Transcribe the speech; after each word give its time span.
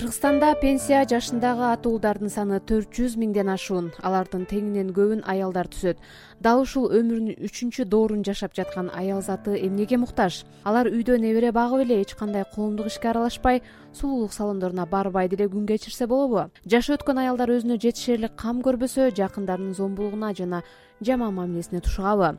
кыргызстанда 0.00 0.54
пенсия 0.54 1.04
жашындагы 1.04 1.66
ата 1.68 1.90
уулдардын 1.90 2.30
саны 2.32 2.56
төрт 2.64 2.88
жүз 2.96 3.18
миңден 3.20 3.50
ашуун. 3.52 3.90
Алардын 4.00 4.46
теңинен 4.48 4.94
көбүн 4.96 5.20
аялдар 5.28 5.68
түзөт. 5.68 5.98
Дал 6.40 6.62
ушул 6.62 6.86
өмүрүнүн 6.88 7.42
үчүнчү 7.44 7.84
доорун 7.84 8.22
жашап 8.24 8.56
жаткан 8.56 8.88
аял 8.96 9.20
заты 9.20 9.58
эмнеге 9.60 9.98
муктаж? 10.00 10.46
Алар 10.64 10.88
үйдө 10.88 11.18
небере 11.20 11.52
багып 11.52 11.84
эле 11.84 12.00
эч 12.00 12.14
кандай 12.16 12.46
коомдук 12.54 12.88
ишке 12.88 13.10
аралашпай 13.10 13.60
сулуулук 13.92 14.32
салондоруна 14.32 14.86
барбай 14.86 15.28
деле 15.28 15.50
күн 15.52 15.68
кечирсе 15.68 16.06
болобу? 16.06 16.48
Жашы 16.64 16.96
өткөн 16.96 17.20
аялдар 17.26 17.52
өзүнө 17.58 17.76
жетишерлик 17.76 18.40
кам 18.40 18.64
көрбөсө 18.64 19.12
жакындарынын 19.20 19.76
зомбулугуна 19.76 20.32
жана 20.32 20.64
жаман 21.04 21.36
мамилесине 21.36 21.84
тушугабы? 21.84 22.38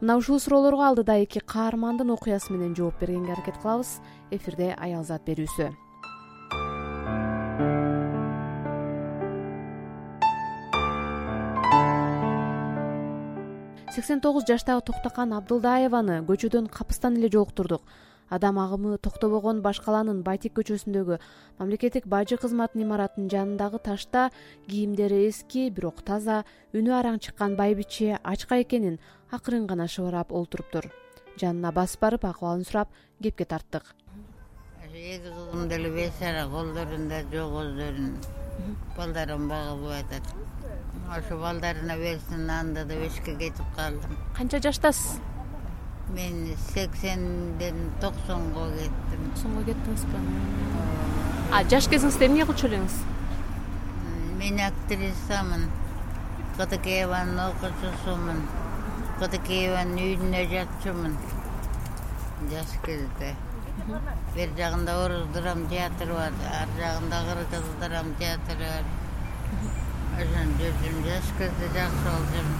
Мына 0.00 0.16
ушул 0.16 0.40
суроолорго 0.40 0.88
алдыда 0.88 1.20
эки 1.20 1.44
каармандын 1.44 2.16
окуясы 2.16 2.56
менен 2.56 2.72
жооп 2.74 3.04
бергенге 3.04 3.36
аракет 3.36 3.60
кылабыз. 3.60 3.98
Эфирде 4.30 4.72
аялзат 4.80 5.28
берүүсү 5.28 5.74
сексен 13.92 14.20
тогуз 14.24 14.46
жаштагы 14.48 14.80
токтокан 14.88 15.34
абдылдаеваны 15.36 16.22
көчөдөн 16.24 16.70
капыстан 16.72 17.18
эле 17.18 17.28
жолуктурдук. 17.28 17.82
Адам 18.32 18.58
агымы 18.58 18.96
токтобогон 18.96 19.60
баш 19.60 19.82
калаанын 19.84 20.22
байтик 20.24 20.54
көчөсүндөгү 20.56 21.18
мамлекеттик 21.58 22.06
бажы 22.08 22.38
кызматынын 22.40 22.86
имаратынын 22.86 23.28
жанындагы 23.28 23.82
ташта 23.84 24.30
кийимдери 24.66 25.26
эски 25.28 25.68
бирок 25.68 26.00
таза 26.00 26.44
үнү 26.72 26.94
араң 26.96 27.20
чыккан 27.20 27.56
байбиче 27.60 28.16
ачка 28.24 28.62
экенин 28.64 28.96
акырын 29.30 29.66
гана 29.66 29.88
шыбырап 29.88 30.32
олтуруптур. 30.32 30.88
Жанына 31.36 31.72
басып 31.76 32.00
барып 32.00 32.24
акыбалын 32.24 32.64
сурап 32.64 32.88
кепке 33.20 33.44
тарттык. 33.44 33.92
Эки 34.88 35.20
кызым 35.20 35.68
деле 35.68 35.90
бейчара 35.92 36.48
колдорунда 36.48 37.20
жок 37.28 37.60
өздөрүнүн 37.60 38.41
балдарым 38.96 39.48
багылбай 39.48 40.00
атат. 40.00 40.22
Ошо 41.10 41.38
балдарына 41.38 41.96
берсин 41.96 42.50
анда 42.50 42.84
деп 42.84 43.06
эшикке 43.08 43.36
кетип 43.36 43.66
калдым. 43.76 44.16
Канча 44.36 44.60
жаштасыз? 44.60 45.20
Мен 46.10 46.56
сексенден 46.74 47.90
токсонго 48.00 48.70
кеттим. 48.76 49.30
Токсонго 49.30 49.64
кеттиңизби 49.64 50.22
а 51.52 51.58
жаш 51.68 51.84
кезиңизде 51.92 52.30
эмне 52.30 52.46
кылчу 52.48 52.64
элеңиз 52.64 52.94
мен 54.38 54.60
актрисамын. 54.66 55.66
Кдкеванын 56.56 57.40
окуучусумун. 57.44 58.40
Кдкеванын 59.20 60.00
үйүнө 60.00 60.40
жатчумун. 60.50 61.18
Жаш 62.50 62.72
кезде 62.86 63.34
бери 64.34 64.52
жагында 64.56 64.92
орус 65.04 65.26
драма 65.34 65.68
театры 65.68 66.12
бар 66.12 66.32
ар 66.60 66.68
жагында 66.78 67.18
кыргыз 67.28 67.66
драма 67.80 68.12
театры 68.20 68.66
бар. 68.66 68.84
Ошентип 70.12 70.74
жүрчүмүн 70.82 71.04
жаш 71.08 71.30
кезде 71.38 71.68
жакшы 71.72 72.08
болчумун 72.10 72.56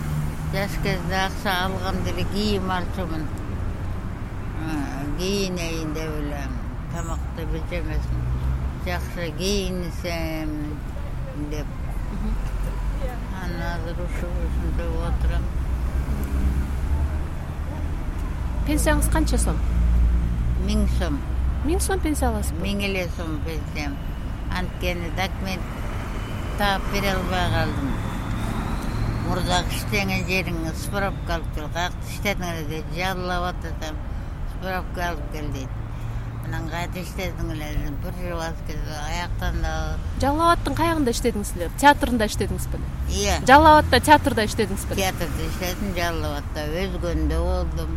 жаш 0.54 0.76
кезде 0.84 1.18
акча 1.26 1.52
алганда 1.66 2.10
эле 2.10 2.24
кийим 2.32 2.70
алчумун. 2.70 3.26
Кийинейин 5.18 5.92
деп 5.94 6.16
эле 6.22 6.42
тамакты 6.94 7.44
билчү 7.52 7.82
эмесмин 7.82 8.24
жакшы 8.86 9.30
кийинсем 9.38 10.56
деп. 11.50 11.66
Анан 13.42 13.62
азыр 13.74 14.00
ушул 14.06 14.34
ушинтип 14.46 14.96
отурам. 15.10 15.44
Пенсияңыз 18.66 19.12
канча 19.12 19.38
сом 19.38 19.58
миң 20.66 20.86
сом. 20.98 21.18
Миң 21.66 21.82
сом 21.82 22.00
пенсия 22.02 22.30
аласызбы 22.30 22.62
миң 22.64 22.80
эле 22.88 23.04
сом 23.16 23.36
пенсиям. 23.46 23.98
Анткени 24.52 25.10
документ 25.18 25.62
таап 26.58 26.88
бере 26.94 27.12
албай 27.16 27.46
калдым. 27.56 27.92
Мурдагы 29.28 29.76
иштеген 29.76 30.26
жериңи 30.28 30.72
справка 30.76 31.38
алып 31.38 31.54
кел 31.56 31.68
каякта 31.76 32.10
иштедиңер 32.10 32.66
дейт 32.68 32.96
жаллап 32.96 33.52
атасам 33.52 34.00
справка 34.56 35.08
алып 35.12 35.30
кел 35.32 35.46
дейт 35.54 35.78
анан 36.46 36.66
кайда 36.68 37.00
иштедиңер 37.04 37.60
дедим 37.62 37.98
бир 38.02 38.16
жыл 38.18 38.42
аяктан 38.42 39.60
дагы 39.62 40.18
жалал 40.24 40.50
абадтын 40.50 40.78
каягында 40.80 41.14
иштедиңиз 41.14 41.52
эле? 41.56 41.70
Театрында 41.80 42.28
иштедиңиз 42.30 42.66
беле? 42.72 42.90
Иә. 43.14 43.38
Жалал 43.46 43.78
абадта 43.78 44.00
театрда 44.10 44.46
иштедиңиз 44.50 44.88
беле? 44.90 45.04
Театрда 45.04 45.46
иштедим 45.48 45.94
жалал 45.96 46.32
абадта 46.32 46.66
өзгөндө 46.82 47.38
болдум 47.46 47.94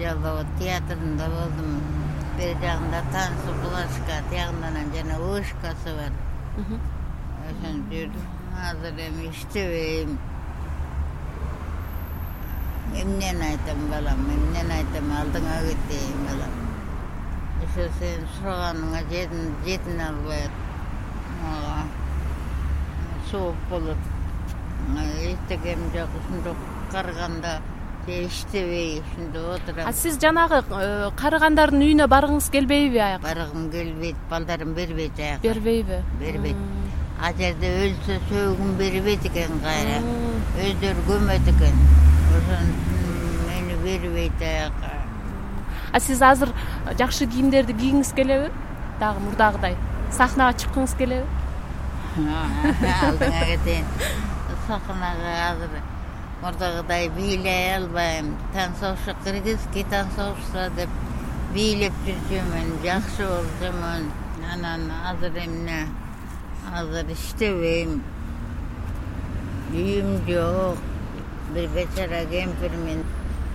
жалал 0.00 0.26
абад 0.32 0.50
театрында 0.60 1.28
болдум. 1.34 1.76
Бери 2.38 2.54
жагында 2.62 3.02
танцы 3.12 3.54
плашка 3.62 4.18
тиягында 4.30 4.68
анан 4.72 4.92
жана 4.94 5.18
вышкасы 5.22 5.94
бар. 5.98 6.12
Ошентип 7.50 7.92
жүрдүм. 7.92 8.26
Азыр 8.68 9.00
эми 9.06 9.28
иштебейм. 9.30 10.18
Эмнени 12.94 13.44
айтам 13.52 13.80
балам 13.90 14.22
эмнени 14.34 14.76
айтам 14.78 15.10
алдыңа 15.20 15.56
кетейин 15.66 16.22
балам. 16.28 16.54
Ошо 17.64 17.88
сенин 17.98 18.28
сураганыңа 18.36 19.02
жетине 19.10 20.06
албай 20.06 20.46
мага 21.42 21.82
сооп 23.30 23.56
болот. 23.70 24.06
Эчтекем 24.98 25.90
жок 25.92 26.14
ушунтип 26.20 26.56
карыганда 26.92 27.58
иштебей 28.08 29.00
ушинтип 29.00 29.48
отурам. 29.54 29.88
А 29.88 29.92
сиз 29.92 30.18
жанагы 30.20 30.62
э, 30.70 31.10
карыгандардын 31.16 31.84
үйүнө 31.86 32.08
баргыңыз 32.10 32.50
келбейби 32.52 32.98
аяка 32.98 33.22
баргым 33.24 33.70
келбейт 33.70 34.20
балдарым 34.30 34.74
бербейт 34.74 35.18
аяка 35.18 35.42
бербейби? 35.42 36.02
Бербейт. 36.20 36.56
Ал 37.20 37.34
жерде 37.38 37.72
өлсө 37.86 38.20
сөөгүн 38.28 38.76
бербейт 38.78 39.26
экен 39.30 39.58
кайра. 39.64 39.98
Өздөрү 40.66 41.08
көмөт 41.08 41.50
экен. 41.54 41.82
Ошон 42.38 42.72
мени 43.48 43.82
бербейт 43.84 44.40
аяка 44.42 44.98
а 45.92 46.00
сиз 46.00 46.20
азыр 46.22 46.52
жакшы 46.98 47.26
кийимдерди 47.26 47.72
кийгиңиз 47.72 48.12
келеби? 48.16 48.50
Дагы 49.00 49.22
мурдагыдай. 49.24 49.76
Сахнага 50.12 50.56
чыккыңыз 50.60 50.96
келеби? 50.98 51.24
Алдыңа 52.18 53.44
кетейин. 53.52 53.86
Сахнага 54.66 55.32
азыр 55.50 55.78
мурдагыдай 56.42 57.08
бийлей 57.08 57.76
албайм. 57.76 58.36
Танцовщик 58.52 59.16
кыргызский 59.24 59.84
танцовщество 59.90 60.68
деп 60.76 60.90
бийлеп 61.54 61.92
жүрчүмүн 62.06 62.70
жакшы 62.84 63.26
болчумун 63.26 64.10
анан 64.52 64.86
азыр 65.10 65.38
эмне? 65.44 65.80
Азыр 66.72 67.10
иштебейм. 67.12 68.02
Үйүм 69.72 70.14
жок. 70.28 70.78
Бир 71.54 71.68
бечара 71.74 72.24
кемпирмин. 72.30 73.04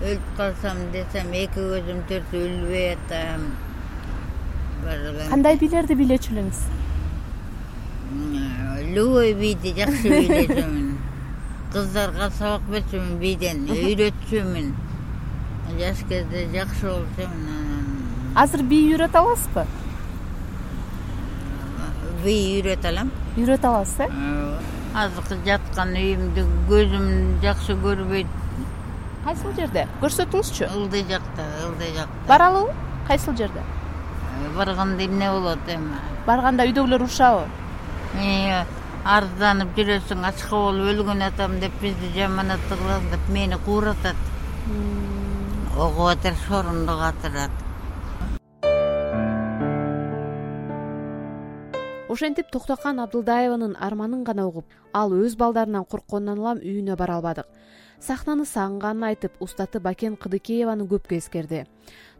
Өлүп 0.02 0.30
калсам 0.36 0.80
десем 0.92 1.32
эки 1.32 1.60
көзүм 1.60 2.02
төртүп 2.10 2.40
өлбөй 2.40 2.88
атам. 2.96 3.52
Кандай 5.30 5.56
бийлерди 5.56 5.96
бийлечү 5.96 6.34
элеңиз 6.34 6.64
любой 8.94 9.32
бийди 9.34 9.72
жакшы 9.78 10.10
бийлечүмүн 10.12 10.93
кыздарга 11.74 12.30
сабак 12.38 12.66
берчүмүн 12.70 13.18
бийден 13.22 13.64
үйрөтчүмүн. 13.74 14.68
Жаш 15.80 16.04
кезде 16.08 16.46
жакшы 16.54 16.86
болчумун 16.86 17.48
анан 17.58 17.84
азыр 18.34 18.62
бий 18.66 18.88
үйрөтө 18.92 19.20
аласызбы? 19.20 19.64
Бий 22.24 22.60
үйрөтө 22.60 22.90
алам. 22.90 23.10
Үйрөтө 23.36 23.70
аласыз 23.70 24.06
э? 24.06 24.08
Азыркы 24.94 25.38
жаткан 25.46 25.94
үйүмдү 25.98 26.44
көзүм 26.70 27.06
жакшы 27.42 27.76
көрбөйт. 27.82 28.40
Кайсыл 29.24 29.54
жерде? 29.56 29.86
Көрсөтүңүзчү? 30.02 30.68
Ылдый 30.76 31.04
жакта 31.08 31.46
ылдый 31.66 31.94
жакта. 31.96 32.26
Баралыбы 32.28 32.74
кайсыл 33.08 33.36
жерде? 33.36 33.62
Барганда 34.56 35.04
эмне 35.06 35.30
болот 35.30 35.68
эми? 35.68 35.98
Барганда 36.26 36.66
үйдөгүлөр 36.68 37.06
урушабы 37.06 37.46
арызданып 39.04 39.74
жүрөсүң 39.76 40.22
ачка 40.24 40.56
болуп 40.56 40.86
өлгөн 40.94 41.20
атам 41.26 41.58
деп 41.60 41.74
бизди 41.82 42.08
жаманатты 42.14 42.78
кыласың 42.80 43.10
деп 43.12 43.26
мени 43.36 43.58
кууратат 43.66 44.16
угуп 45.76 46.06
атыр 46.14 46.38
шорунду 46.46 46.94
катырат 47.02 47.60
ошентип 52.14 52.48
токтокан 52.56 53.02
абдылдаеванын 53.04 53.76
арманын 53.76 54.24
гана 54.24 54.46
угуп 54.48 54.72
ал 54.94 55.12
өз 55.12 55.36
балдарынан 55.36 55.84
коркконунан 55.84 56.38
улам 56.38 56.58
үйүнө 56.64 56.96
бара 56.96 57.16
албадык. 57.18 57.46
Сахнаны 58.00 58.44
сагынганын 58.46 59.08
айтып 59.10 59.36
устаты 59.40 59.80
бакен 59.80 60.16
кыдыкееваны 60.16 60.86
көпкө 60.88 61.18
эскерди 61.18 61.64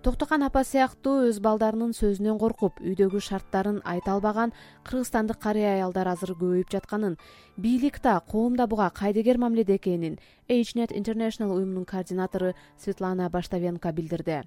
токтокан 0.05 0.43
апа 0.45 0.61
сыяктуу 0.69 1.31
өз 1.31 1.39
балдарынын 1.41 1.95
сөзүнөн 1.97 2.37
коркуп 2.37 2.83
үйдөгү 2.85 3.23
шарттарын 3.25 3.79
айта 3.89 4.13
албаган 4.13 4.53
кыргызстандык 4.85 5.39
карый 5.41 5.65
аялдар 5.65 6.11
азыр 6.13 6.35
көбөйүп 6.37 6.69
жатканын 6.75 7.17
бийлик 7.57 8.03
да 8.05 8.19
коом 8.21 8.59
да 8.61 8.67
буга 8.67 8.91
кайдыгер 8.91 9.41
мамиледе 9.41 9.77
экенин 9.77 10.19
hnет 10.49 10.93
интернtional 10.93 11.57
уюмунун 11.57 11.87
координатору 11.87 12.53
светлана 12.77 13.31
баштовенко 13.31 13.93
билдирди. 13.93 14.43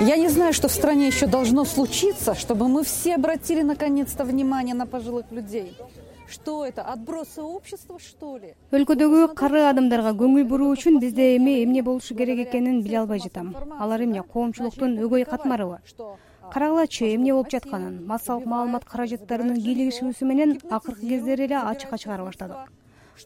Я 0.00 0.16
не 0.16 0.28
знаю 0.28 0.52
что 0.52 0.68
в 0.68 0.72
стране 0.72 1.08
еще 1.08 1.26
должно 1.26 1.64
случиться 1.64 2.36
чтобы 2.36 2.68
мы 2.68 2.84
все 2.84 3.16
обратили 3.16 3.62
наконец 3.62 4.12
то 4.12 4.24
внимание 4.24 4.76
на 4.76 4.86
пожилых 4.86 5.26
людей 5.32 5.76
что 6.30 6.64
это 6.64 6.82
отбросы 6.82 7.42
общества 7.42 7.98
что 7.98 8.36
ли? 8.38 8.54
Өлкөдөгү 8.72 9.34
кары 9.34 9.62
адамдарга 9.68 10.14
көңүл 10.14 10.46
буруу 10.48 10.72
үчүн 10.76 11.00
бизде 11.02 11.36
эми 11.36 11.62
эмне 11.64 11.82
болушу 11.82 12.14
керек 12.14 12.46
экенин 12.46 12.82
биле 12.82 13.00
албай 13.00 13.18
жатам. 13.18 13.54
алар 13.78 14.02
эмне 14.02 14.22
коомчулуктун 14.22 14.98
өгөй 14.98 15.24
катмарыбы 15.24 15.80
карагылачы 16.52 17.14
эмне 17.14 17.32
болуп 17.32 17.50
жатканын? 17.50 18.06
Массалык 18.06 18.46
маалымат 18.46 18.84
каражаттарынын 18.84 19.60
кийлигишүүсү 19.62 20.26
менен 20.26 20.58
акыркы 20.70 21.06
кездери 21.06 21.44
эле 21.44 21.56
ачыкка 21.56 21.98
чыгара 21.98 22.24
баштадык. 22.24 22.70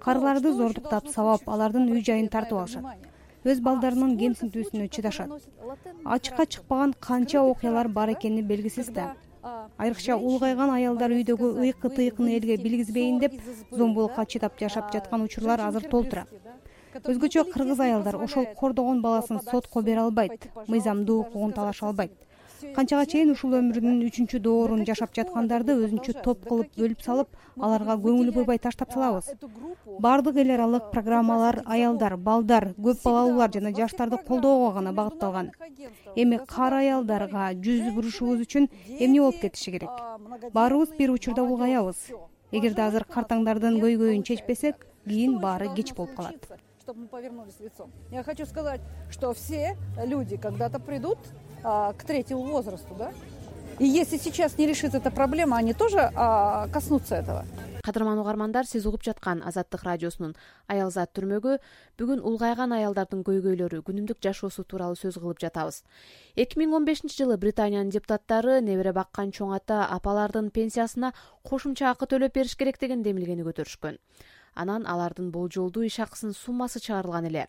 Карыларды 0.00 0.52
зордуктап 0.52 1.08
сабап 1.08 1.48
алардын 1.48 1.88
үй 1.92 2.02
жайын 2.04 2.28
тартып 2.28 2.58
алышат. 2.58 2.84
Өз 3.44 3.60
балдарынын 3.60 4.18
кемсинтүүсүнө 4.18 4.88
чыдашат. 4.88 5.30
ачыкка 6.04 6.46
чыкпаган 6.46 6.94
канча 7.00 7.40
окуялар 7.42 7.88
бар 7.88 8.10
экени 8.10 8.42
белгисиз 8.42 8.88
да 8.88 9.14
айрыкча 9.78 10.16
улгайган 10.16 10.70
аялдар 10.70 11.14
үйдөгү 11.16 11.50
ыйкы 11.66 11.90
тыйкын 11.96 12.28
элге 12.36 12.56
билгизбейин 12.62 13.18
деп 13.22 13.34
зомбулукка 13.70 14.26
чыдап 14.26 14.58
жашап 14.60 14.92
жаткан 14.92 15.24
учурлар 15.26 15.60
азыр 15.60 15.88
толтура. 15.90 16.26
Өзгөчө 16.94 17.44
кыргыз 17.50 17.80
аялдар 17.80 18.16
ошол 18.22 18.46
кордогон 18.58 19.02
баласын 19.02 19.40
сотко 19.50 19.82
бере 19.82 20.00
албайт 20.06 20.46
мыйзамдуу 20.68 21.20
укугун 21.24 21.52
талаша 21.52 21.86
албайт 21.88 22.12
канчага 22.72 23.04
чейин 23.06 23.30
ушул 23.34 23.52
өмүрүнүн 23.58 24.00
үчүнчү 24.08 24.40
доорун 24.40 24.84
жашап 24.88 25.12
жаткандарды 25.16 25.76
өзүнчө 25.76 26.14
топ 26.24 26.46
кылып 26.48 26.70
бөлүп 26.78 27.02
салып 27.04 27.28
аларга 27.60 27.96
көңүл 28.00 28.32
бурбай 28.34 28.58
таштап 28.58 28.92
салабыз. 28.94 29.28
Баардык 30.00 30.36
эл 30.42 30.54
аралык 30.56 30.90
программалар 30.94 31.62
аялдар 31.66 32.16
балдар 32.16 32.70
көп 32.78 33.02
балалуулар 33.04 33.52
жана 33.52 33.74
жаштарды 33.76 34.18
колдоого 34.26 34.72
гана 34.72 34.92
багытталган. 34.92 35.52
Эми 36.16 36.40
кары 36.48 36.82
аялдарга 36.86 37.52
жүз 37.54 37.92
бурушубуз 37.94 38.46
үчүн 38.46 38.68
эмне 38.98 39.20
болуп 39.20 39.40
кетиши 39.40 39.76
керек? 39.76 39.90
Баарыбыз 40.52 40.96
бир 40.98 41.10
учурда 41.10 41.42
улгаябыз. 41.42 42.10
Эгерде 42.52 42.82
азыр 42.82 43.04
картаңдардын 43.04 43.80
көйгөйүн 43.82 44.22
чечпесек 44.22 44.86
кийин 45.06 45.40
баары 45.40 45.74
кеч 45.74 45.94
болуп 45.94 46.14
калат. 46.14 46.36
Чтобы 46.84 47.00
мы 47.00 47.06
повернулись 47.08 47.58
лицом. 47.60 47.90
Я 48.10 48.22
хочу 48.22 48.44
сказать 48.44 48.80
что 49.10 49.32
все 49.32 49.76
люди 50.04 50.36
когда 50.36 50.68
то 50.68 50.78
придут 50.78 51.18
к 51.64 52.04
третьему 52.06 52.44
возрасту 52.44 52.94
да? 52.98 53.10
И 53.80 53.86
если 53.86 54.18
сейчас 54.18 54.56
не 54.58 54.68
решится 54.68 54.98
эта 54.98 55.10
проблема 55.10 55.56
они 55.56 55.74
тоже 55.74 56.12
коснутся 56.72 57.16
этого. 57.16 57.44
Кадырман 57.82 58.18
угармандар 58.18 58.66
сиз 58.66 58.86
угуп 58.86 59.02
жаткан 59.02 59.42
азаттык 59.44 59.82
радиосунун 59.82 60.36
аялзат 60.68 61.10
түрмөгү. 61.12 61.58
Бүгүн 61.98 62.22
улгайган 62.24 62.72
аялдардын 62.72 63.24
көйгөйлөрү 63.26 63.82
күнүмдүк 63.84 64.22
жашоосу 64.24 64.64
тууралуу 64.64 64.96
сөз 64.96 65.18
кылып 65.20 65.42
жатабыз. 65.42 65.82
Эки 66.36 66.56
миң 66.56 66.72
он 66.78 66.86
бешинчи 66.88 67.18
жылы 67.18 67.36
британиянын 67.36 67.90
депутаттары 67.92 68.62
небере 68.64 68.94
баккан 68.96 69.34
чоң 69.36 69.52
ата 69.58 69.82
апалардын 69.84 70.48
пенсиясына 70.48 71.12
кошумча 71.42 71.90
акы 71.90 72.08
төлөп 72.08 72.32
бериш 72.38 72.56
керек 72.56 72.80
деген 72.80 73.02
демилгени 73.02 73.44
көтөрүшкөн 73.44 73.98
анан 74.54 74.86
алардын 74.86 75.30
болжолдуу 75.30 75.84
иш 75.84 75.98
акысынын 76.00 76.34
суммасы 76.34 76.80
чыгарылган 76.80 77.26
эле. 77.26 77.46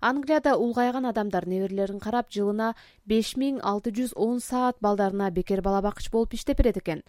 Англияда 0.00 0.56
улгайган 0.56 1.06
адамдар 1.06 1.46
неберелерин 1.46 2.00
карап 2.00 2.30
жылына 2.30 2.74
беш 3.04 3.34
миң 3.36 3.60
алты 3.62 3.90
жүз 3.90 4.14
он 4.16 4.40
саат 4.40 4.76
балдарына 4.80 5.30
бекер 5.30 5.60
бала 5.60 5.82
баккыч 5.82 6.10
болуп 6.10 6.34
иштеп 6.34 6.58
берет 6.58 6.78
экен. 6.78 7.02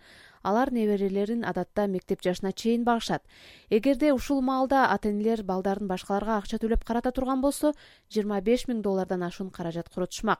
Алар 0.43 0.71
неберелерин 0.73 1.45
адатта 1.45 1.87
мектеп 1.87 2.21
жашына 2.23 2.51
чейин 2.51 2.83
багышат. 2.83 3.21
Эгерде 3.69 4.11
ушул 4.11 4.41
маалда 4.41 4.87
ата 4.91 5.09
энелер 5.09 5.43
балдарын 5.43 5.87
башкаларга 5.87 6.37
акча 6.37 6.57
төлөп 6.57 6.83
карата 6.83 7.11
турган 7.11 7.41
болсо 7.41 7.73
жыйырма 8.09 8.41
беш 8.41 8.65
миң 8.67 8.81
доллардан 8.81 9.23
ашуун 9.23 9.51
каражат 9.51 9.89
коротушмак 9.89 10.39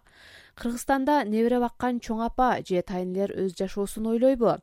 кыргызстанда 0.56 1.24
небере 1.26 1.60
баккан 1.62 2.00
чоң 2.00 2.26
апа 2.26 2.58
же 2.68 2.82
тайнелер 2.82 3.32
өз 3.32 3.56
жашоосун 3.58 4.08
ойлойбу. 4.14 4.58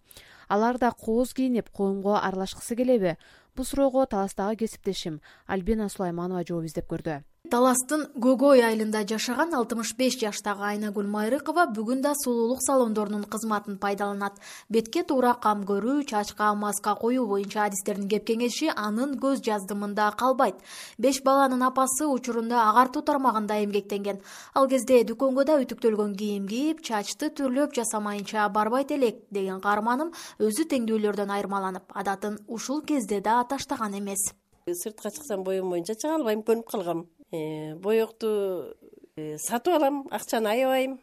Алар 0.48 0.78
да 0.78 0.90
кооз 0.90 1.34
кийинип 1.34 1.68
коомго 1.70 2.16
аралашкысы 2.18 2.76
келеби 2.76 3.16
бул 3.58 3.66
суроого 3.66 4.06
таластагы 4.06 4.62
кесиптешим. 4.62 5.20
Альбина 5.46 5.88
сулайманова 5.90 6.44
жооп 6.46 6.70
издеп 6.70 6.86
көрдү 6.92 7.18
таластын 7.50 8.02
көгөй 8.20 8.60
айылында 8.66 9.00
жашаган 9.08 9.54
алтымыш 9.56 9.94
беш 9.98 10.16
жаштагы 10.20 10.64
айнагүл 10.68 11.06
майрыкова 11.08 11.64
бүгүн 11.76 12.02
да 12.04 12.12
сулуулук 12.22 12.60
салондорунун 12.66 13.24
кызматын 13.32 13.78
пайдаланат. 13.80 14.36
Бетке 14.68 15.02
туура 15.08 15.32
кам 15.42 15.64
көрүү 15.68 16.04
чачка 16.10 16.52
маска 16.54 16.94
коюу 17.00 17.26
боюнча 17.26 17.64
адистердин 17.64 18.08
кеп 18.12 18.26
кеңеши 18.28 18.68
анын 18.74 19.16
көз 19.22 19.42
жаздымында 19.48 20.10
калбайт. 20.20 20.60
Беш 20.98 21.22
баланын 21.24 21.64
апасы 21.70 22.06
учурунда 22.06 22.68
агартуу 22.68 23.02
тармагында 23.02 23.60
эмгектенген. 23.64 24.20
Ал 24.54 24.68
кезде 24.68 25.02
дүкөнгө 25.08 25.44
да 25.48 25.58
үтүктөлгөн 25.64 26.16
кийим 26.16 26.48
кийип 26.48 26.82
чачты 26.84 27.30
түрлөп 27.30 27.76
жасамайынча 27.80 28.48
барбайт 28.48 28.92
элек 28.92 29.24
деген 29.30 29.60
каарманым 29.60 30.12
өзү 30.38 30.68
теңдүүлөрдөн 30.72 31.32
айырмаланып 31.38 31.94
адатын 31.94 32.42
ушул 32.48 32.82
кезде 32.82 33.20
да 33.20 33.42
таштаган 33.44 33.96
эмес. 33.98 34.34
Сыртка 34.68 35.10
чыксам 35.10 35.44
боюм 35.44 35.70
боюнча 35.70 35.94
чыга 35.94 36.18
албайм 36.20 36.42
көнүп 36.44 36.68
калгам 36.68 37.06
боекту 37.30 38.74
э, 39.16 39.36
сатып 39.38 39.74
алам 39.74 40.06
акчаны 40.10 40.48
аябайм 40.48 40.98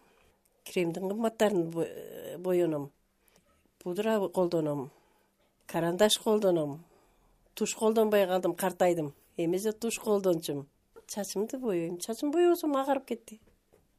кремдин 0.65 1.09
кымбаттарын 1.09 1.71
э, 1.77 2.37
боеном 2.37 2.91
пудра 3.79 4.19
колдоном 4.29 4.91
карандаш 5.67 6.17
колдоном 6.17 6.83
туш 7.53 7.75
колдонбой 7.75 8.25
калдым 8.27 8.55
картайдым. 8.55 9.13
Эмесе 9.37 9.71
туш 9.71 9.99
колдончумун 9.99 10.67
чачымды 11.07 11.57
боейм 11.57 11.97
чачымды 11.99 12.37
боебосом 12.37 12.75
агарып 12.75 13.05
кетти. 13.05 13.39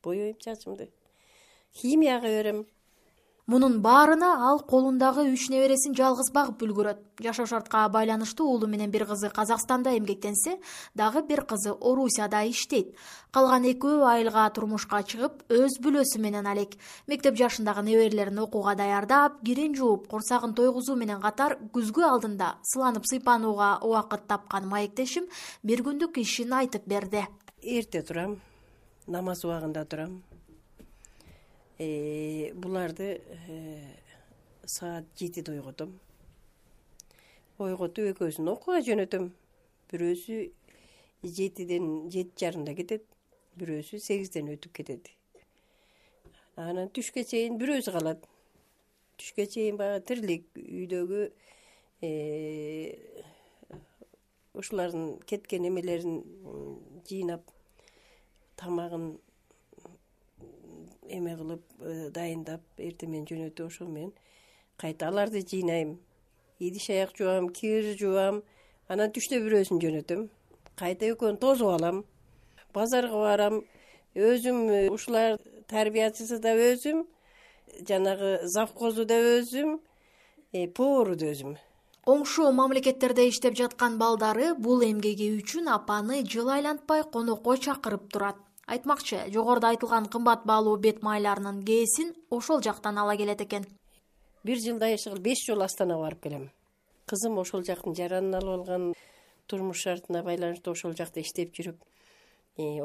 Боейм 0.02 0.37
чачымды. 0.38 0.90
Химияга 1.75 2.26
берем 2.26 2.67
мунун 3.46 3.81
баарына 3.81 4.28
ал 4.50 4.58
колундагы 4.66 5.22
үч 5.31 5.46
небересин 5.52 5.94
жалгыз 5.94 6.32
багып 6.34 6.64
үлгүрөт 6.66 7.22
жашоо 7.22 7.46
шартка 7.46 7.84
байланыштуу 7.88 8.48
уулу 8.50 8.66
менен 8.66 8.90
бир 8.90 9.06
кызы 9.06 9.31
казакстанда 9.31 9.96
эмгектенсе 9.96 10.58
дагы 10.94 11.22
бир 11.22 11.44
кызы 11.46 11.70
орусияда 11.70 12.43
иштейт. 12.50 12.96
Калган 13.31 13.64
экөө 13.70 14.02
айылга 14.10 14.50
турмушка 14.50 15.02
чыгып 15.02 15.46
өз 15.48 15.78
бүлөсү 15.78 16.19
менен 16.19 16.46
алек. 16.46 16.75
Мектеп 17.06 17.38
жашындагы 17.38 17.84
неберелерин 17.87 18.38
окууга 18.43 18.75
даярдап 18.75 19.38
кирин 19.44 19.76
жууп 19.76 20.08
курсагын 20.10 20.54
тойгузуу 20.54 20.96
менен 20.96 21.20
катар 21.20 21.58
күзгү 21.72 22.02
алдында 22.02 22.56
сыланып 22.62 23.06
сыйпанууга 23.06 23.78
убакыт 23.82 24.26
тапкан 24.26 24.66
маектешим 24.66 25.31
бир 25.62 25.87
күндүк 25.87 26.19
ишин 26.19 26.52
айтып 26.52 26.87
берди. 26.87 27.22
Эрте 27.62 28.02
турам 28.02 28.40
намаз 29.06 29.44
убагында 29.44 29.85
турам 29.85 30.23
буларды 31.78 33.21
э, 33.49 33.97
саат 34.64 35.04
жетиде 35.18 35.52
ойготом 35.52 35.92
ойготуп 37.59 38.12
экөөсүн 38.12 38.49
окууга 38.52 38.80
жөнөтөм. 38.85 39.28
Бирөөсү 39.90 40.38
жетиден 41.23 42.09
жети 42.12 42.33
жарымда 42.40 42.75
кетет 42.76 43.04
бирөөсү 43.61 44.00
сегизден 44.00 44.49
өтүп 44.52 44.73
кетет. 44.76 45.11
Анан 46.56 46.88
түшкө 46.97 47.25
чейин 47.28 47.56
бирөөсү 47.61 47.92
калат. 47.92 48.25
Түшкө 49.21 49.47
чейин 49.52 49.76
баягы 49.80 50.04
тирилик 50.09 50.49
үйдөгү 50.56 51.23
э, 52.04 52.97
ушулардын 54.56 55.18
кеткен 55.28 55.68
эмелерин 55.68 56.23
жыйнап 57.09 57.45
тамагын 58.56 59.14
эме 61.10 61.36
кылып 61.36 61.62
э, 61.80 62.10
дайындап 62.10 62.62
эртең 62.78 63.12
менен 63.12 63.26
жөнөтүп 63.30 63.66
ошол 63.66 63.88
менен 63.88 64.12
кайта 64.76 65.08
аларды 65.08 65.42
жыйнайм. 65.42 65.96
Идиш 66.58 66.90
аяк 66.90 67.14
жуам 67.16 67.48
кир 67.48 67.92
жуам 67.98 68.42
анан 68.88 69.12
түштө 69.12 69.40
бирөөсүн 69.44 69.80
жөнөтөм. 69.82 70.28
Кайта 70.76 71.10
экөөнү 71.12 71.40
тосуп 71.40 71.72
алам. 71.76 72.04
Базарга 72.75 73.20
барам. 73.20 73.62
Өзүм 74.14 74.58
э, 74.70 74.88
ушулар 74.92 75.38
тарбиячысы 75.68 76.38
да 76.40 76.54
өзүм 76.56 77.04
жанагы 77.88 78.38
завхозу 78.44 79.04
да 79.04 79.18
өзүм 79.20 79.78
э, 80.52 80.66
повару 80.68 81.16
да 81.16 81.32
өзүм. 81.32 81.56
Оңшоо 82.06 82.52
мамлекеттерде 82.54 83.26
иштеп 83.28 83.56
жаткан 83.58 83.96
балдары 83.98 84.54
бул 84.54 84.84
эмгеги 84.86 85.32
үчүн 85.40 85.72
апаны 85.75 86.22
жыл 86.22 86.52
айлантпай 86.54 87.02
конокко 87.12 87.56
чакырып 87.58 88.06
турат 88.12 88.45
айтмакчы 88.66 89.30
жогоруда 89.32 89.70
айтылган 89.70 90.06
кымбат 90.06 90.44
баалуу 90.44 90.76
бет 90.76 91.02
майларынын 91.02 91.64
кээсин 91.64 92.14
ошол 92.30 92.62
жактан 92.62 92.99
ала 92.99 93.16
келет 93.16 93.40
экен. 93.40 93.66
Бир 94.44 94.58
жылдай 94.58 94.94
эч 94.94 95.04
кылып 95.04 95.23
беш 95.23 95.46
жолу 95.46 95.62
астанага 95.62 96.02
барып 96.02 96.23
келем. 96.23 96.50
Кызым 97.06 97.38
ошол 97.38 97.62
жактын 97.62 97.94
жаранын 97.94 98.35
алып 98.35 98.54
алган 98.61 98.92
турмуш 99.46 99.82
шартына 99.82 100.23
байланыштуу 100.23 100.73
ошол 100.73 100.94
жакта 100.99 101.20
иштеп 101.20 101.54
жүрүп 101.54 101.78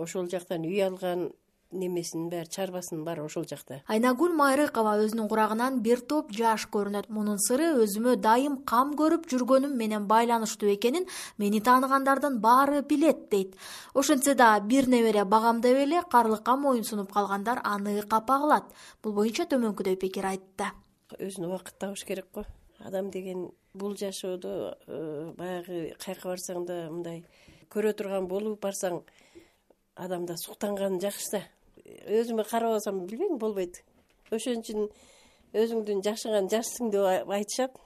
ошол 0.01 0.29
жактан 0.29 0.65
үй 0.67 0.81
алган 0.85 1.31
немесинин 1.71 2.29
баары 2.29 2.49
чарбасынын 2.51 3.03
баары 3.05 3.23
ошол 3.25 3.45
жакта. 3.49 3.81
Айнагүл 3.87 4.33
майрыкова 4.35 4.97
өзүнүн 5.03 5.29
курагынан 5.31 5.79
бир 5.81 6.01
топ 6.01 6.31
жаш 6.35 6.67
көрүнөт. 6.73 7.09
Мунун 7.09 7.39
сыры 7.39 7.71
өзүмө 7.83 8.15
дайым 8.21 8.59
кам 8.67 8.93
көрүп 8.99 9.27
жүргөнүм 9.31 9.75
менен 9.77 10.07
байланыштуу 10.07 10.69
экенин 10.73 11.07
мени 11.37 11.61
тааныгандардын 11.61 12.39
баары 12.43 12.81
билет 12.81 13.29
дейт. 13.31 13.55
Ошентсе 13.93 14.35
да 14.35 14.59
бир 14.59 14.87
небере 14.87 15.25
багам 15.25 15.61
деп 15.61 15.77
эле 15.77 16.03
карлыкка 16.11 16.55
моюн 16.55 16.83
сунуп 16.83 17.11
калгандар 17.13 17.61
аны 17.63 18.01
капа 18.01 18.39
кылат 18.39 18.73
бул 19.03 19.13
боюнча 19.13 19.45
төмөнкүдөй 19.45 19.97
пикир 19.97 20.25
айтты. 20.33 20.71
Өзүнө 21.19 21.47
убакыт 21.47 21.79
табыш 21.79 22.05
керек 22.05 22.27
го. 22.33 22.45
Адам 22.79 23.11
деген 23.11 23.49
бул 23.73 23.95
жашоодо 23.95 24.75
э, 24.87 25.31
баягы 25.37 25.93
каяка 25.99 26.31
барсаң 26.33 26.65
да 26.65 26.77
мындай 26.91 27.23
көрө 27.71 27.93
турган 27.95 28.27
болуп 28.27 28.59
барсаң 28.63 29.01
адамда 29.95 30.35
суктанган 30.37 30.99
жакшы 30.99 31.31
да 31.37 31.41
өзүмө 32.07 32.47
карабасам 32.49 33.05
билбейм 33.05 33.37
болбойт. 33.37 33.83
Ошон 34.31 34.61
үчүн 34.61 34.89
өзүңдүн 35.53 36.03
жашаган 36.05 36.47
жашсың 36.51 36.91
деп 36.93 37.29
айтышат 37.29 37.79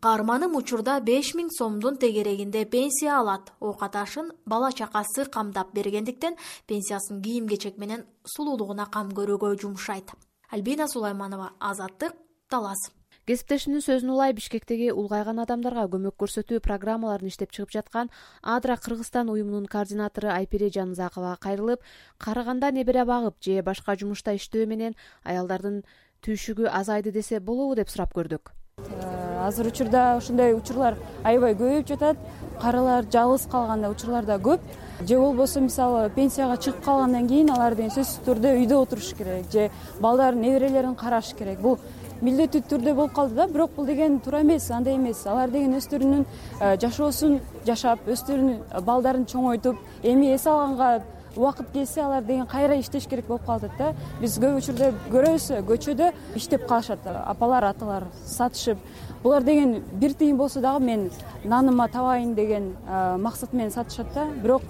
каарманым 0.00 0.56
учурда 0.56 0.94
беш 1.04 1.34
миң 1.36 1.50
сомдун 1.52 1.98
тегерегинде 2.00 2.64
пенсия 2.64 3.18
алат. 3.18 3.52
Оокат 3.60 3.96
ашын 4.00 4.30
бала 4.46 4.72
чакасы 4.72 5.26
камдап 5.26 5.74
бергендиктен 5.74 6.36
пенсиясын 6.66 7.20
кийим 7.22 7.48
кечек 7.48 7.76
менен 7.76 8.06
сулуулугуна 8.24 8.86
кам 8.86 9.12
көрүүгө 9.12 9.58
жумшайт. 9.60 10.12
Альбина 10.50 10.88
сулайманова 10.88 11.52
азаттык 11.60 12.16
талас 12.48 12.90
кесиптешимдин 13.30 13.82
сөзүнө 13.84 14.14
улай 14.16 14.32
бишкектеги 14.34 14.88
улгайган 14.90 15.38
адамдарга 15.38 15.84
көмөк 15.92 16.16
көрсөтүү 16.18 16.58
программаларын 16.64 17.30
иштеп 17.30 17.52
чыгып 17.54 17.70
жаткан 17.76 18.10
адра 18.42 18.74
кыргызстан 18.74 19.30
уюмунун 19.30 19.68
координатору 19.70 20.32
айпире 20.34 20.70
жанызаковага 20.74 21.36
кайрылып 21.46 21.84
карыганда 22.18 22.72
небере 22.74 23.04
багып 23.06 23.38
же 23.46 23.62
башка 23.62 23.94
жумушта 24.00 24.34
иштөө 24.34 24.66
менен 24.72 24.98
аялдардын 25.22 25.84
түйшүгү 26.26 26.66
азайды 26.80 27.14
десе 27.14 27.38
болобу 27.38 27.78
деп 27.78 27.94
сурап 27.94 28.16
көрдүк. 28.18 28.50
Э, 28.88 29.46
азыр 29.46 29.70
учурда 29.70 30.16
ушундай 30.18 30.54
учурлар 30.56 30.96
аябай 31.22 31.54
көбөйүп 31.54 31.86
жатат. 31.86 32.16
Карылар 32.60 33.06
жалгыз 33.12 33.46
калган 33.52 33.86
учурлар 33.88 34.24
да 34.24 34.36
көп. 34.42 34.60
Же 35.06 35.18
болбосо 35.18 35.60
мисалы 35.60 36.10
пенсияга 36.10 36.56
чыгып 36.56 36.84
калгандан 36.84 37.28
кийин 37.28 37.50
алар 37.50 37.74
деген 37.74 37.92
сөзсүз 37.94 38.24
түрдө 38.26 38.56
үйдө 38.58 38.82
отуруш 38.82 39.14
керек 39.16 39.50
же 39.52 39.70
балдарын 40.00 40.40
неберелерин 40.40 40.94
караш 40.94 41.32
керек. 41.38 41.60
Бул 41.60 41.78
милдеттүү 42.20 42.62
түрдө 42.70 42.94
болуп 42.94 43.14
калды 43.14 43.34
да. 43.34 43.46
Бирок 43.48 43.70
бул 43.76 43.86
деген 43.86 44.18
туура 44.20 44.42
эмес 44.42 44.70
андай 44.70 44.96
эмес. 44.96 45.24
Алар 45.26 45.50
деген 45.50 45.76
өздөрүнүн 45.78 46.26
э, 46.60 46.76
жашоосун 46.80 47.40
жашап 47.66 48.06
өздөрүнүн 48.08 48.84
балдарын 48.86 49.26
чоңойтуп 49.30 49.78
эми 50.02 50.34
эс 50.34 50.46
алганга 50.46 51.02
убакыт 51.36 51.70
келсе 51.72 52.02
алар 52.02 52.24
деген 52.24 52.46
кайра 52.46 52.78
иштеш 52.80 53.06
керек 53.06 53.26
болуп 53.26 53.46
калып 53.46 53.64
атат 53.64 53.78
да. 53.78 53.94
Биз 54.20 54.38
көп 54.42 54.58
учурда 54.58 54.90
көрөбүз 55.12 55.48
көчөдө 55.68 56.12
иштеп 56.36 56.66
калышат 56.68 57.06
апалар 57.06 57.70
аталар 57.70 58.08
сатышып. 58.26 58.78
Булар 59.22 59.42
деген 59.42 59.82
бир 59.92 60.12
тыйын 60.12 60.36
болсо 60.36 60.60
дагы 60.60 60.84
мен 60.84 61.10
нанымы 61.44 61.88
табайын 61.92 62.34
деген 62.34 62.74
э, 62.86 63.16
максат 63.18 63.52
менен 63.52 63.70
сатышат 63.70 64.12
да. 64.14 64.26
Бирок 64.42 64.62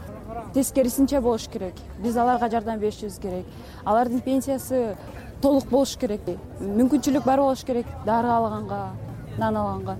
тескерисинче 0.55 1.21
болуш 1.21 1.49
керек. 1.49 1.75
Биз 2.03 2.17
аларга 2.17 2.51
жардам 2.51 2.79
беришибиз 2.79 3.19
керек. 3.19 3.47
Алардын 3.85 4.21
пенсиясы 4.21 4.97
толук 5.43 5.71
болуш 5.73 5.97
керек. 6.01 6.27
Мүмкүнчүлүк 6.61 7.25
бар 7.25 7.41
болуш 7.41 7.65
керек. 7.65 7.89
Дары 8.07 8.29
алганга 8.29 8.91
нан 9.39 9.57
алганга. 9.57 9.97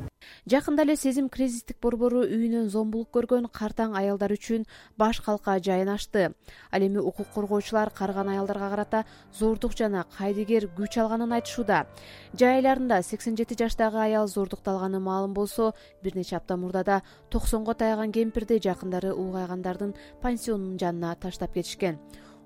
Жакында 0.51 0.85
эле 0.85 0.97
сезим 0.97 1.29
кризистик 1.33 1.79
борбору 1.83 2.23
үйүнөн 2.27 2.69
зомбулук 2.73 3.09
көргөн 3.15 3.47
картаң 3.55 3.95
аялдар 3.97 4.33
үчүн 4.35 4.67
баш 5.01 5.21
калка 5.25 5.57
жайын 5.63 5.89
ачты. 5.95 6.31
Ал 6.71 6.85
эми 6.85 7.01
укук 7.01 7.29
коргоочулар 7.35 7.91
карыган 7.91 8.29
аялдарга 8.29 8.71
карата 8.71 9.05
зордук 9.39 9.77
жана 9.77 10.05
кайдыгер 10.19 10.69
күч 10.77 10.99
алганын 11.01 11.33
айтышууда. 11.39 11.87
Жай 12.35 12.61
айларында 12.61 13.03
сексен 13.03 13.37
жети 13.37 13.57
жаштагы 13.59 14.01
аял 14.03 14.29
зордукталганы 14.29 15.01
маалым 15.01 15.35
болсо 15.35 15.73
бир 16.03 16.17
нече 16.17 16.37
апта 16.37 16.57
мурда 16.57 16.85
да 16.85 17.03
токсонго 17.31 17.75
таяган 17.75 18.13
кемпирди 18.13 18.61
жакындары 18.61 19.15
улгайгандардын 19.15 19.95
пансионунун 20.21 20.79
жанына 20.79 21.17
таштап 21.21 21.55
кетишкен 21.55 21.99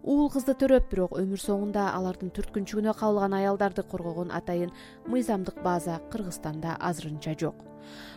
уул 0.05 0.31
кызды 0.33 0.55
төрөп 0.61 0.91
бирок 0.93 1.17
өмүр 1.19 1.41
соңунда 1.41 1.89
алардын 1.97 2.33
түрткүнчүгүнө 2.37 2.95
кабылган 3.01 3.37
аялдарды 3.41 3.85
коргогон 3.89 4.33
атайын 4.37 4.73
мыйзамдык 5.09 5.63
база 5.65 6.01
кыргызстанда 6.13 6.77
азырынча 6.81 7.35
жок. 7.41 7.65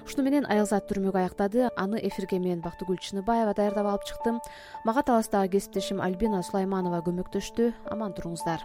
Ушуну 0.05 0.23
менен 0.27 0.47
аялзат 0.51 0.87
түрмөгү 0.91 1.23
аяктады. 1.23 1.67
Аны 1.75 1.99
эфирге 2.09 2.39
мен 2.43 2.63
бактыгүл 2.63 2.99
чыныбаева 3.03 3.55
даярдап 3.57 3.91
алып 3.91 4.07
чыктым. 4.07 4.39
Мага 4.85 5.03
таластагы 5.03 5.57
кесиптешим 5.57 6.01
альбина 6.01 6.43
сулайманова 6.43 7.03
көмөктөштү. 7.07 7.73
Аман 7.91 8.15
туруңуздар 8.15 8.63